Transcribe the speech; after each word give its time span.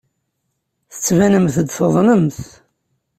Tettbanemt-d 0.93 1.67
tuḍnemt. 1.69 2.39